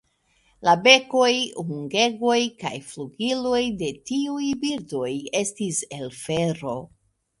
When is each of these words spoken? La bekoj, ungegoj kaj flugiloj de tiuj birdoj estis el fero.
La 0.67 0.71
bekoj, 0.85 1.27
ungegoj 1.63 2.37
kaj 2.63 2.73
flugiloj 2.93 3.61
de 3.83 3.91
tiuj 4.13 4.49
birdoj 4.65 5.15
estis 5.45 5.83
el 5.99 6.11
fero. 6.25 6.75